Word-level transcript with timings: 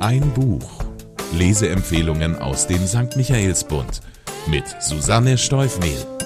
Ein 0.00 0.32
Buch. 0.32 0.84
Leseempfehlungen 1.32 2.38
aus 2.38 2.68
dem 2.68 2.86
St. 2.86 3.16
Michaelsbund 3.16 4.00
mit 4.46 4.64
Susanne 4.80 5.36
Steufmehl. 5.36 6.17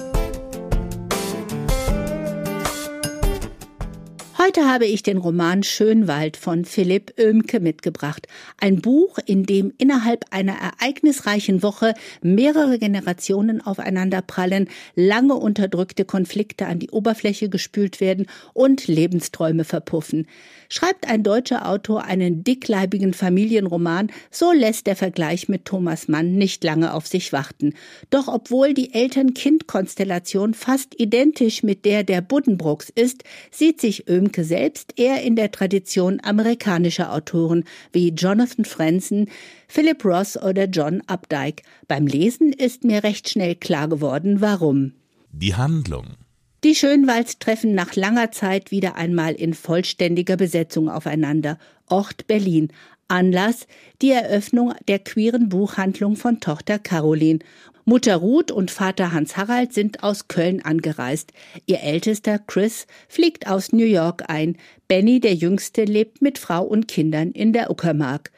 Heute 4.55 4.69
habe 4.69 4.85
ich 4.85 5.01
den 5.01 5.17
Roman 5.17 5.63
Schönwald 5.63 6.37
von 6.37 6.63
Philipp 6.63 7.15
Oehmke 7.19 7.59
mitgebracht. 7.59 8.27
Ein 8.59 8.81
Buch, 8.81 9.17
in 9.25 9.47
dem 9.47 9.73
innerhalb 9.79 10.25
einer 10.29 10.53
ereignisreichen 10.53 11.63
Woche 11.63 11.95
mehrere 12.21 12.77
Generationen 12.77 13.61
aufeinanderprallen, 13.61 14.69
lange 14.93 15.33
unterdrückte 15.33 16.05
Konflikte 16.05 16.67
an 16.67 16.77
die 16.77 16.91
Oberfläche 16.91 17.49
gespült 17.49 17.99
werden 17.99 18.27
und 18.53 18.85
Lebensträume 18.85 19.63
verpuffen. 19.63 20.27
Schreibt 20.69 21.09
ein 21.09 21.23
deutscher 21.23 21.67
Autor 21.67 22.03
einen 22.03 22.43
dickleibigen 22.43 23.13
Familienroman, 23.15 24.11
so 24.29 24.51
lässt 24.51 24.85
der 24.85 24.95
Vergleich 24.95 25.49
mit 25.49 25.65
Thomas 25.65 26.07
Mann 26.07 26.33
nicht 26.33 26.63
lange 26.63 26.93
auf 26.93 27.07
sich 27.07 27.33
warten. 27.33 27.73
Doch 28.11 28.27
obwohl 28.27 28.75
die 28.75 28.93
Eltern-Kind-Konstellation 28.93 30.53
fast 30.53 30.99
identisch 30.99 31.63
mit 31.63 31.85
der 31.85 32.03
der 32.03 32.21
Buddenbrooks 32.21 32.89
ist, 32.89 33.23
sieht 33.49 33.81
sich 33.81 34.07
Selbst 34.43 34.93
eher 34.97 35.21
in 35.21 35.35
der 35.35 35.51
Tradition 35.51 36.19
amerikanischer 36.23 37.13
Autoren 37.13 37.63
wie 37.91 38.09
Jonathan 38.09 38.65
Franzen, 38.65 39.29
Philip 39.67 40.03
Ross 40.05 40.37
oder 40.37 40.65
John 40.65 41.01
Updike. 41.07 41.63
Beim 41.87 42.07
Lesen 42.07 42.53
ist 42.53 42.83
mir 42.83 43.03
recht 43.03 43.29
schnell 43.29 43.55
klar 43.55 43.87
geworden, 43.87 44.41
warum. 44.41 44.93
Die 45.31 45.55
Handlung. 45.55 46.17
Die 46.63 46.75
Schönwalds 46.75 47.39
treffen 47.39 47.75
nach 47.75 47.95
langer 47.95 48.31
Zeit 48.31 48.71
wieder 48.71 48.95
einmal 48.95 49.33
in 49.33 49.53
vollständiger 49.53 50.37
Besetzung 50.37 50.89
aufeinander. 50.89 51.57
Ort 51.89 52.27
Berlin. 52.27 52.69
Anlass 53.09 53.67
die 54.01 54.11
Eröffnung 54.11 54.73
der 54.87 54.99
queeren 54.99 55.49
Buchhandlung 55.49 56.15
von 56.15 56.39
Tochter 56.39 56.79
Caroline. 56.79 57.39
Mutter 57.85 58.15
Ruth 58.15 58.49
und 58.49 58.71
Vater 58.71 59.11
Hans 59.11 59.35
Harald 59.35 59.73
sind 59.73 60.03
aus 60.03 60.29
Köln 60.29 60.63
angereist. 60.63 61.33
Ihr 61.65 61.81
ältester 61.81 62.39
Chris 62.39 62.87
fliegt 63.09 63.47
aus 63.47 63.73
New 63.73 63.83
York 63.83 64.23
ein. 64.29 64.57
Benny, 64.87 65.19
der 65.19 65.33
jüngste, 65.33 65.83
lebt 65.83 66.21
mit 66.21 66.37
Frau 66.37 66.63
und 66.63 66.87
Kindern 66.87 67.31
in 67.31 67.51
der 67.51 67.69
Uckermark. 67.69 68.31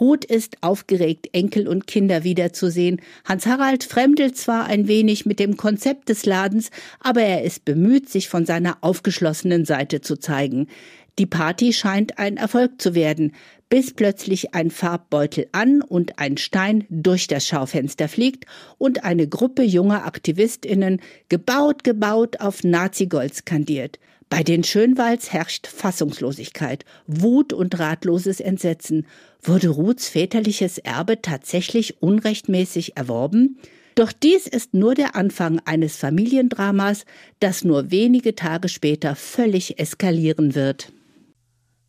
Ruth 0.00 0.24
ist 0.24 0.56
aufgeregt, 0.62 1.28
Enkel 1.32 1.68
und 1.68 1.86
Kinder 1.86 2.24
wiederzusehen. 2.24 3.00
Hans 3.24 3.46
Harald 3.46 3.84
fremdelt 3.84 4.36
zwar 4.36 4.66
ein 4.66 4.88
wenig 4.88 5.26
mit 5.26 5.38
dem 5.38 5.56
Konzept 5.56 6.08
des 6.08 6.26
Ladens, 6.26 6.70
aber 7.00 7.22
er 7.22 7.42
ist 7.42 7.64
bemüht, 7.64 8.08
sich 8.08 8.28
von 8.28 8.46
seiner 8.46 8.78
aufgeschlossenen 8.80 9.64
Seite 9.64 10.00
zu 10.00 10.16
zeigen. 10.16 10.68
Die 11.18 11.26
Party 11.26 11.72
scheint 11.72 12.18
ein 12.18 12.38
Erfolg 12.38 12.80
zu 12.80 12.94
werden 12.94 13.32
bis 13.72 13.94
plötzlich 13.94 14.54
ein 14.54 14.70
Farbbeutel 14.70 15.46
an 15.52 15.80
und 15.80 16.18
ein 16.18 16.36
Stein 16.36 16.84
durch 16.90 17.26
das 17.26 17.46
Schaufenster 17.48 18.06
fliegt 18.06 18.44
und 18.76 19.02
eine 19.02 19.26
Gruppe 19.26 19.62
junger 19.62 20.04
Aktivistinnen 20.04 21.00
gebaut, 21.30 21.82
gebaut 21.82 22.38
auf 22.40 22.64
Nazi-Gold 22.64 23.34
skandiert. 23.34 23.98
Bei 24.32 24.42
den 24.42 24.64
Schönwalds 24.64 25.34
herrscht 25.34 25.66
Fassungslosigkeit, 25.66 26.86
Wut 27.06 27.52
und 27.52 27.78
ratloses 27.78 28.40
Entsetzen. 28.40 29.06
Wurde 29.42 29.68
Ruths 29.68 30.08
väterliches 30.08 30.78
Erbe 30.78 31.20
tatsächlich 31.20 32.00
unrechtmäßig 32.00 32.96
erworben? 32.96 33.58
Doch 33.94 34.10
dies 34.10 34.46
ist 34.46 34.72
nur 34.72 34.94
der 34.94 35.16
Anfang 35.16 35.60
eines 35.66 35.98
Familiendramas, 35.98 37.04
das 37.40 37.62
nur 37.62 37.90
wenige 37.90 38.34
Tage 38.34 38.70
später 38.70 39.16
völlig 39.16 39.78
eskalieren 39.78 40.54
wird. 40.54 40.90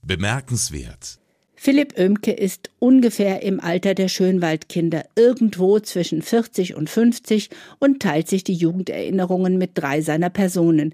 Bemerkenswert. 0.06 1.20
Philipp 1.56 1.98
Oemke 1.98 2.34
ist 2.34 2.72
ungefähr 2.80 3.42
im 3.42 3.62
Alter 3.62 3.94
der 3.94 4.10
Schönwaldkinder, 4.10 5.06
irgendwo 5.16 5.80
zwischen 5.80 6.22
40 6.22 6.76
und 6.76 6.90
50 6.90 7.52
und 7.80 8.02
teilt 8.02 8.28
sich 8.28 8.44
die 8.44 8.54
Jugenderinnerungen 8.54 9.58
mit 9.58 9.72
drei 9.76 10.02
seiner 10.02 10.30
Personen. 10.30 10.94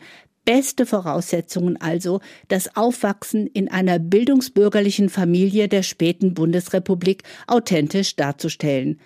Beste 0.49 0.87
Voraussetzungen 0.87 1.79
also, 1.79 2.21
das 2.47 2.75
Aufwachsen 2.75 3.45
in 3.45 3.69
einer 3.69 3.99
bildungsbürgerlichen 3.99 5.09
Familie 5.09 5.67
der 5.67 5.83
späten 5.83 6.33
Bundesrepublik 6.33 7.21
authentisch 7.45 8.15
darzustellen. 8.15 8.99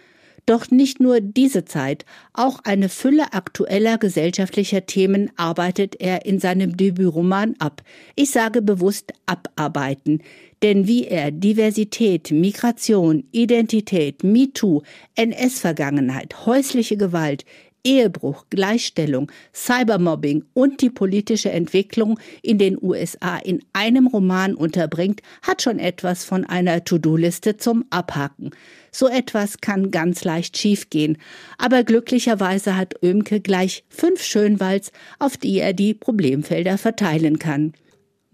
Doch 0.46 0.72
nicht 0.72 1.02
nur 1.02 1.20
diese 1.20 1.66
Zeit, 1.66 2.06
auch 2.32 2.60
eine 2.64 2.88
Fülle 2.88 3.34
aktueller 3.34 3.98
gesellschaftlicher 3.98 4.86
Themen 4.86 5.32
arbeitet 5.36 6.00
er 6.00 6.26
in 6.26 6.40
seinem 6.40 6.78
Debütroman 6.78 7.56
ab. 7.60 7.82
Ich 8.16 8.32
sage 8.32 8.62
bewusst 8.62 9.12
abarbeiten, 9.26 10.22
denn 10.62 10.88
wie 10.88 11.08
er 11.08 11.32
Diversität, 11.32 12.32
Migration, 12.32 13.26
Identität, 13.34 14.24
MeToo, 14.24 14.82
NS-Vergangenheit, 15.16 16.46
häusliche 16.46 16.96
Gewalt, 16.96 17.44
Ehebruch, 17.84 18.46
Gleichstellung, 18.50 19.32
Cybermobbing 19.54 20.46
und 20.54 20.82
die 20.82 20.90
politische 20.90 21.52
Entwicklung 21.52 22.20
in 22.42 22.58
den 22.58 22.78
USA 22.82 23.38
in 23.38 23.64
einem 23.74 24.08
Roman 24.08 24.56
unterbringt, 24.56 25.22
hat 25.42 25.62
schon 25.62 25.80
etwas 25.80 26.24
von 26.24 26.46
einer 26.46 26.84
To-Do-Liste 26.84 27.58
zum 27.58 27.86
Abhaken. 27.90 28.52
So 28.92 29.08
etwas 29.08 29.60
kann 29.60 29.92
ganz 29.92 30.24
leicht 30.24 30.58
schiefgehen, 30.58 31.18
aber 31.58 31.84
glücklicherweise 31.84 32.78
hat 32.78 33.04
Oemke 33.04 33.42
gleich 33.42 33.84
fünf 33.90 34.24
Schönwalds, 34.24 34.92
auf 35.20 35.38
die 35.38 35.60
er 35.60 35.74
die 35.74 35.94
Problemfelder 35.94 36.78
verteilen 36.78 37.40
kann. 37.40 37.74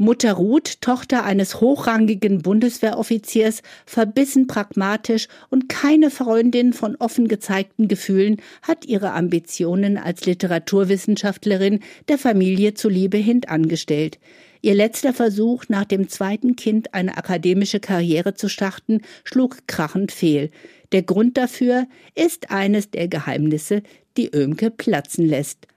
Mutter 0.02 0.32
Ruth, 0.32 0.80
Tochter 0.80 1.26
eines 1.26 1.60
hochrangigen 1.60 2.42
Bundeswehroffiziers, 2.42 3.62
verbissen 3.86 4.48
pragmatisch 4.48 5.28
und 5.50 5.68
keine 5.68 6.10
Freundin 6.10 6.72
von 6.72 6.96
offen 6.96 7.28
gezeigten 7.28 7.90
Gefühlen, 7.90 8.38
hat 8.62 8.86
ihre 8.86 9.12
Ambitionen 9.12 9.98
als 9.98 10.26
Literaturwissenschaftlerin 10.26 11.82
der 12.08 12.18
Familie 12.18 12.76
zuliebe 12.76 13.18
hintangestellt. 13.18 14.20
Ihr 14.62 14.74
letzter 14.74 15.14
Versuch, 15.14 15.66
nach 15.68 15.84
dem 15.84 16.08
zweiten 16.08 16.56
Kind 16.56 16.94
eine 16.94 17.18
akademische 17.18 17.82
Karriere 17.82 18.36
zu 18.36 18.48
starten, 18.48 19.02
schlug 19.26 19.68
krachend 19.68 20.14
fehl. 20.14 20.50
Der 20.94 21.04
Grund 21.04 21.38
dafür 21.38 21.88
ist 22.16 22.52
eines 22.52 22.90
der 22.90 23.10
Geheimnisse, 23.10 23.84
die 24.16 24.34
Ömke 24.34 24.72
platzen 24.72 25.26
lässt. 25.26 25.68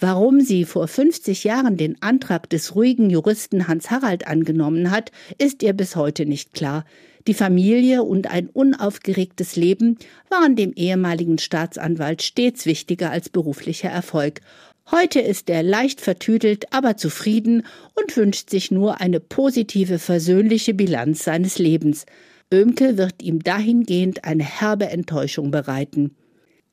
Warum 0.00 0.40
sie 0.40 0.64
vor 0.64 0.86
50 0.86 1.42
Jahren 1.42 1.76
den 1.76 2.00
Antrag 2.00 2.48
des 2.48 2.76
ruhigen 2.76 3.10
Juristen 3.10 3.66
Hans 3.66 3.90
Harald 3.90 4.28
angenommen 4.28 4.92
hat, 4.92 5.10
ist 5.38 5.62
ihr 5.64 5.72
bis 5.72 5.96
heute 5.96 6.24
nicht 6.24 6.54
klar. 6.54 6.84
Die 7.26 7.34
Familie 7.34 8.04
und 8.04 8.30
ein 8.30 8.48
unaufgeregtes 8.48 9.56
Leben 9.56 9.98
waren 10.30 10.54
dem 10.54 10.72
ehemaligen 10.72 11.38
Staatsanwalt 11.38 12.22
stets 12.22 12.64
wichtiger 12.64 13.10
als 13.10 13.28
beruflicher 13.28 13.88
Erfolg. 13.90 14.40
Heute 14.88 15.18
ist 15.20 15.50
er 15.50 15.64
leicht 15.64 16.00
vertüdelt, 16.00 16.72
aber 16.72 16.96
zufrieden 16.96 17.66
und 18.00 18.16
wünscht 18.16 18.50
sich 18.50 18.70
nur 18.70 19.00
eine 19.00 19.18
positive, 19.18 19.98
versöhnliche 19.98 20.74
Bilanz 20.74 21.24
seines 21.24 21.58
Lebens. 21.58 22.06
Oemke 22.54 22.96
wird 22.98 23.20
ihm 23.20 23.42
dahingehend 23.42 24.24
eine 24.24 24.44
herbe 24.44 24.86
Enttäuschung 24.86 25.50
bereiten. 25.50 26.14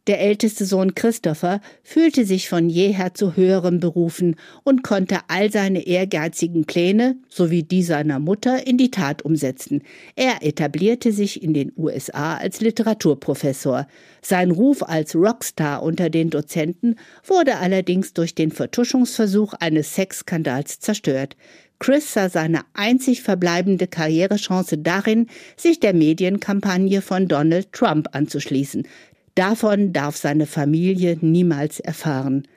Der 0.07 0.21
älteste 0.21 0.65
Sohn 0.65 0.93
Christopher 0.93 1.61
fühlte 1.81 2.25
sich 2.25 2.47
von 2.47 2.69
jeher 2.69 3.15
zu 3.15 3.35
höherem 3.35 3.79
berufen 3.79 4.35
und 4.63 4.83
konnte 4.83 5.17
all 5.29 5.51
seine 5.51 5.87
ehrgeizigen 5.87 6.65
Pläne 6.65 7.15
sowie 7.27 7.63
die 7.63 7.81
seiner 7.81 8.19
Mutter 8.19 8.67
in 8.67 8.77
die 8.77 8.91
Tat 8.91 9.23
umsetzen. 9.23 9.81
Er 10.15 10.43
etablierte 10.43 11.11
sich 11.11 11.41
in 11.41 11.55
den 11.55 11.71
USA 11.75 12.37
als 12.37 12.61
Literaturprofessor. 12.61 13.87
Sein 14.21 14.51
Ruf 14.51 14.83
als 14.83 15.15
Rockstar 15.15 15.81
unter 15.81 16.11
den 16.11 16.29
Dozenten 16.29 16.97
wurde 17.23 17.57
allerdings 17.57 18.13
durch 18.13 18.35
den 18.35 18.51
Vertuschungsversuch 18.51 19.53
eines 19.53 19.95
Sexskandals 19.95 20.79
zerstört. 20.79 21.35
Chris 21.79 22.13
sah 22.13 22.29
seine 22.29 22.61
einzig 22.73 23.23
verbleibende 23.23 23.87
Karrierechance 23.87 24.77
darin, 24.77 25.27
sich 25.57 25.79
der 25.79 25.93
Medienkampagne 25.93 27.01
von 27.01 27.27
Donald 27.27 27.73
Trump 27.73 28.09
anzuschließen. 28.13 28.87
Davon 29.35 29.91
darf 29.91 30.15
seine 30.15 30.45
Familie 30.45 31.17
niemals 31.19 31.81
erfahren. 31.81 32.47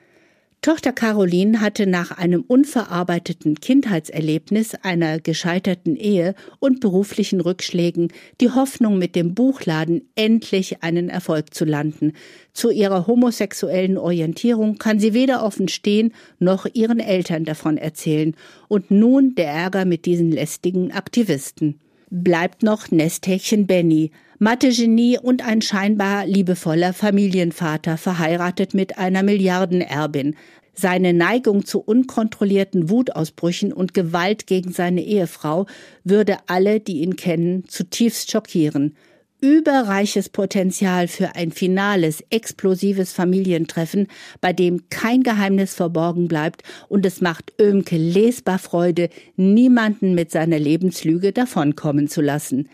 Tochter 0.61 0.91
Caroline 0.91 1.61
hatte 1.61 1.87
nach 1.87 2.11
einem 2.11 2.41
unverarbeiteten 2.41 3.55
Kindheitserlebnis, 3.61 4.75
einer 4.75 5.21
gescheiterten 5.21 5.95
Ehe 5.95 6.35
und 6.59 6.81
beruflichen 6.81 7.39
Rückschlägen 7.39 8.11
die 8.41 8.51
Hoffnung, 8.51 8.97
mit 8.97 9.15
dem 9.15 9.35
Buchladen 9.35 10.09
endlich 10.15 10.83
einen 10.83 11.09
Erfolg 11.09 11.53
zu 11.53 11.63
landen. 11.63 12.11
Zu 12.51 12.71
ihrer 12.71 13.07
homosexuellen 13.07 13.97
Orientierung 13.97 14.77
kann 14.77 14.99
sie 14.99 15.13
weder 15.13 15.45
offen 15.45 15.69
stehen 15.69 16.13
noch 16.39 16.65
ihren 16.73 16.99
Eltern 16.99 17.45
davon 17.45 17.77
erzählen. 17.77 18.35
Und 18.67 18.91
nun 18.91 19.35
der 19.35 19.47
Ärger 19.47 19.85
mit 19.85 20.05
diesen 20.05 20.29
lästigen 20.29 20.91
Aktivisten. 20.91 21.79
Bleibt 22.09 22.63
noch 22.63 22.91
Nesthäkchen 22.91 23.65
Benny, 23.65 24.11
Mathe-Genie 24.41 25.19
und 25.21 25.45
ein 25.45 25.61
scheinbar 25.61 26.25
liebevoller 26.25 26.93
Familienvater, 26.93 27.97
verheiratet 27.97 28.73
mit 28.73 28.97
einer 28.97 29.21
Milliardenerbin. 29.21 30.37
Seine 30.73 31.11
Neigung 31.13 31.65
zu 31.65 31.81
unkontrollierten 31.81 32.89
Wutausbrüchen 32.89 33.73
und 33.73 33.93
Gewalt 33.93 34.47
gegen 34.47 34.71
seine 34.71 35.01
Ehefrau 35.01 35.65
würde 36.05 36.37
alle, 36.47 36.79
die 36.79 37.01
ihn 37.01 37.17
kennen, 37.17 37.65
zutiefst 37.67 38.31
schockieren. 38.31 38.95
überreiches 39.41 40.29
Potenzial 40.29 41.07
für 41.09 41.35
ein 41.35 41.51
finales, 41.51 42.23
explosives 42.29 43.11
Familientreffen, 43.11 44.07
bei 44.41 44.53
dem 44.53 44.89
kein 44.89 45.23
Geheimnis 45.23 45.73
verborgen 45.73 46.27
bleibt 46.27 46.63
und 46.89 47.05
es 47.05 47.21
macht 47.21 47.53
Ömke 47.59 47.97
lesbar 47.97 48.59
Freude, 48.59 49.09
niemanden 49.35 50.13
mit 50.13 50.31
seiner 50.31 50.59
Lebenslüge 50.59 51.31
davonkommen 51.31 52.07
zu 52.07 52.21
lassen. 52.21 52.69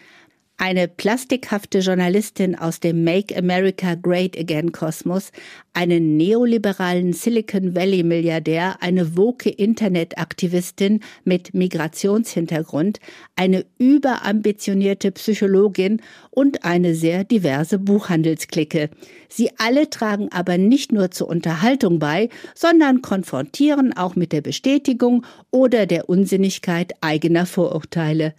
Eine 0.57 0.87
plastikhafte 0.87 1.79
Journalistin 1.79 2.55
aus 2.55 2.79
dem 2.79 3.03
Make 3.03 3.37
America 3.37 3.95
Great 3.95 4.39
Again 4.39 4.71
Kosmos, 4.71 5.33
einen 5.73 6.15
neoliberalen 6.15 7.11
Silicon 7.11 7.75
Valley 7.75 8.03
Milliardär, 8.03 8.81
eine 8.81 9.17
woke 9.17 9.49
Internetaktivistin 9.49 11.01
mit 11.25 11.53
Migrationshintergrund, 11.53 13.01
eine 13.35 13.65
überambitionierte 13.79 15.11
Psychologin 15.11 16.01
und 16.31 16.63
eine 16.63 16.95
sehr 16.95 17.25
diverse 17.25 17.77
Buchhandelsklicke. 17.77 18.89
Sie 19.27 19.51
alle 19.57 19.89
tragen 19.89 20.29
aber 20.31 20.57
nicht 20.57 20.93
nur 20.93 21.11
zur 21.11 21.27
Unterhaltung 21.27 21.99
bei, 21.99 22.29
sondern 22.55 23.01
konfrontieren 23.01 23.91
auch 23.91 24.15
mit 24.15 24.31
der 24.31 24.41
Bestätigung 24.41 25.25
oder 25.51 25.85
der 25.85 26.07
Unsinnigkeit 26.07 26.93
eigener 27.01 27.45
Vorurteile. 27.45 28.33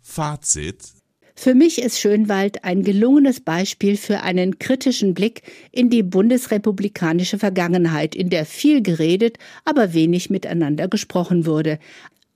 Fazit 0.00 1.01
für 1.34 1.54
mich 1.54 1.80
ist 1.80 1.98
Schönwald 1.98 2.64
ein 2.64 2.82
gelungenes 2.82 3.40
Beispiel 3.40 3.96
für 3.96 4.22
einen 4.22 4.58
kritischen 4.58 5.14
Blick 5.14 5.42
in 5.70 5.90
die 5.90 6.02
bundesrepublikanische 6.02 7.38
Vergangenheit, 7.38 8.14
in 8.14 8.30
der 8.30 8.44
viel 8.44 8.82
geredet, 8.82 9.38
aber 9.64 9.94
wenig 9.94 10.30
miteinander 10.30 10.88
gesprochen 10.88 11.46
wurde. 11.46 11.78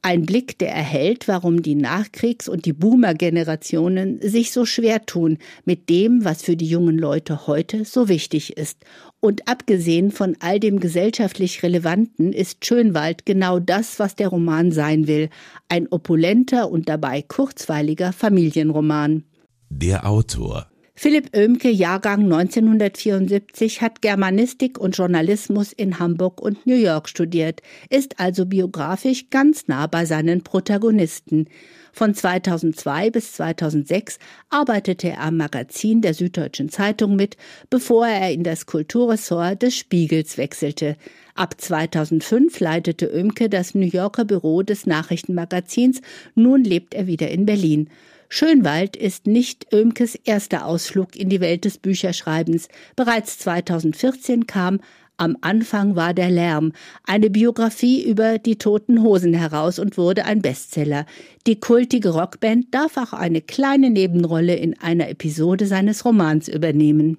Ein 0.02 0.24
Blick, 0.24 0.58
der 0.58 0.70
erhält, 0.70 1.26
warum 1.26 1.62
die 1.62 1.74
Nachkriegs- 1.74 2.48
und 2.48 2.64
die 2.64 2.72
Boomer-Generationen 2.72 4.20
sich 4.22 4.52
so 4.52 4.64
schwer 4.64 5.04
tun 5.04 5.38
mit 5.64 5.88
dem, 5.88 6.24
was 6.24 6.42
für 6.42 6.56
die 6.56 6.68
jungen 6.68 6.96
Leute 6.96 7.48
heute 7.48 7.84
so 7.84 8.08
wichtig 8.08 8.56
ist. 8.56 8.78
Und 9.18 9.48
abgesehen 9.48 10.12
von 10.12 10.36
all 10.38 10.60
dem 10.60 10.78
gesellschaftlich 10.78 11.62
Relevanten 11.62 12.32
ist 12.32 12.64
Schönwald 12.64 13.26
genau 13.26 13.58
das, 13.58 13.98
was 13.98 14.14
der 14.14 14.28
Roman 14.28 14.70
sein 14.70 15.08
will. 15.08 15.28
Ein 15.68 15.88
opulenter 15.90 16.70
und 16.70 16.88
dabei 16.88 17.22
kurzweiliger 17.22 18.12
Familienroman. 18.12 19.24
Der 19.70 20.08
Autor 20.08 20.68
Philipp 20.98 21.36
Oehmke, 21.36 21.68
Jahrgang 21.68 22.22
1974, 22.22 23.82
hat 23.82 24.00
Germanistik 24.00 24.78
und 24.78 24.96
Journalismus 24.96 25.74
in 25.74 25.98
Hamburg 25.98 26.40
und 26.40 26.66
New 26.66 26.74
York 26.74 27.10
studiert, 27.10 27.60
ist 27.90 28.18
also 28.18 28.46
biografisch 28.46 29.28
ganz 29.28 29.68
nah 29.68 29.86
bei 29.88 30.06
seinen 30.06 30.40
Protagonisten. 30.40 31.48
Von 31.92 32.14
2002 32.14 33.10
bis 33.10 33.34
2006 33.34 34.18
arbeitete 34.48 35.10
er 35.10 35.20
am 35.20 35.36
Magazin 35.36 36.00
der 36.00 36.14
Süddeutschen 36.14 36.70
Zeitung 36.70 37.14
mit, 37.14 37.36
bevor 37.68 38.06
er 38.06 38.32
in 38.32 38.42
das 38.42 38.64
Kulturressort 38.64 39.60
des 39.60 39.76
Spiegels 39.76 40.38
wechselte. 40.38 40.96
Ab 41.34 41.60
2005 41.60 42.58
leitete 42.58 43.12
Oehmke 43.12 43.50
das 43.50 43.74
New 43.74 43.86
Yorker 43.86 44.24
Büro 44.24 44.62
des 44.62 44.86
Nachrichtenmagazins, 44.86 46.00
nun 46.34 46.64
lebt 46.64 46.94
er 46.94 47.06
wieder 47.06 47.30
in 47.30 47.44
Berlin. 47.44 47.90
Schönwald 48.28 48.96
ist 48.96 49.26
nicht 49.26 49.72
Oehmkes 49.72 50.14
erster 50.14 50.66
Ausflug 50.66 51.16
in 51.16 51.28
die 51.28 51.40
Welt 51.40 51.64
des 51.64 51.78
Bücherschreibens. 51.78 52.68
Bereits 52.96 53.38
2014 53.38 54.46
kam 54.46 54.80
Am 55.16 55.36
Anfang 55.40 55.96
war 55.96 56.12
der 56.12 56.30
Lärm, 56.30 56.72
eine 57.04 57.30
Biografie 57.30 58.04
über 58.04 58.38
die 58.38 58.56
Toten 58.56 59.02
Hosen 59.02 59.32
heraus 59.32 59.78
und 59.78 59.96
wurde 59.96 60.24
ein 60.26 60.42
Bestseller. 60.42 61.06
Die 61.46 61.58
kultige 61.58 62.10
Rockband 62.10 62.74
darf 62.74 62.96
auch 62.96 63.12
eine 63.12 63.40
kleine 63.40 63.90
Nebenrolle 63.90 64.56
in 64.56 64.78
einer 64.78 65.08
Episode 65.08 65.66
seines 65.66 66.04
Romans 66.04 66.48
übernehmen. 66.48 67.18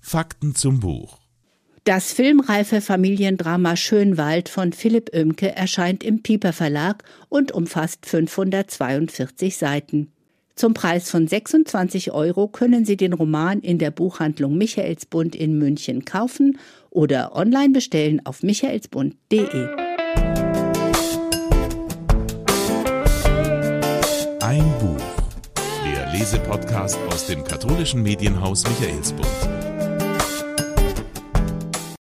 Fakten 0.00 0.54
zum 0.54 0.80
Buch 0.80 1.18
das 1.88 2.12
filmreife 2.12 2.82
Familiendrama 2.82 3.74
Schönwald 3.74 4.50
von 4.50 4.74
Philipp 4.74 5.08
Oemke 5.14 5.56
erscheint 5.56 6.04
im 6.04 6.22
Pieper 6.22 6.52
Verlag 6.52 7.02
und 7.30 7.50
umfasst 7.50 8.04
542 8.04 9.56
Seiten. 9.56 10.12
Zum 10.58 10.74
Preis 10.74 11.08
von 11.08 11.28
26 11.28 12.10
Euro 12.10 12.48
können 12.48 12.84
Sie 12.84 12.96
den 12.96 13.12
Roman 13.12 13.60
in 13.60 13.78
der 13.78 13.92
Buchhandlung 13.92 14.58
Michaelsbund 14.58 15.36
in 15.36 15.56
München 15.56 16.04
kaufen 16.04 16.58
oder 16.90 17.36
online 17.36 17.72
bestellen 17.72 18.20
auf 18.26 18.42
michaelsbund.de. 18.42 19.68
Ein 24.40 24.64
Buch. 24.80 24.98
Der 25.86 26.12
Lesepodcast 26.12 26.98
aus 27.12 27.28
dem 27.28 27.44
katholischen 27.44 28.02
Medienhaus 28.02 28.64
Michaelsbund. 28.64 29.67